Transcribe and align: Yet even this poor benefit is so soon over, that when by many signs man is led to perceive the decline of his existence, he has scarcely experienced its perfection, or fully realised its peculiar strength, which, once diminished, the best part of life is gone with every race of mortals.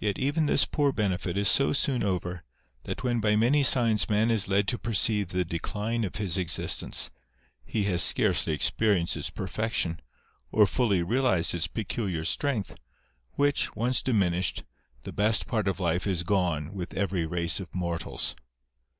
Yet 0.00 0.18
even 0.18 0.46
this 0.46 0.64
poor 0.64 0.90
benefit 0.90 1.36
is 1.36 1.46
so 1.48 1.72
soon 1.72 2.02
over, 2.02 2.42
that 2.86 3.04
when 3.04 3.20
by 3.20 3.36
many 3.36 3.62
signs 3.62 4.08
man 4.10 4.28
is 4.28 4.48
led 4.48 4.66
to 4.66 4.78
perceive 4.78 5.28
the 5.28 5.44
decline 5.44 6.02
of 6.02 6.16
his 6.16 6.36
existence, 6.36 7.12
he 7.64 7.84
has 7.84 8.02
scarcely 8.02 8.52
experienced 8.52 9.16
its 9.16 9.30
perfection, 9.30 10.00
or 10.50 10.66
fully 10.66 11.02
realised 11.04 11.54
its 11.54 11.68
peculiar 11.68 12.24
strength, 12.24 12.74
which, 13.34 13.76
once 13.76 14.02
diminished, 14.02 14.64
the 15.04 15.12
best 15.12 15.46
part 15.46 15.68
of 15.68 15.78
life 15.78 16.04
is 16.04 16.24
gone 16.24 16.72
with 16.74 16.92
every 16.94 17.24
race 17.24 17.60
of 17.60 17.72
mortals. 17.72 18.34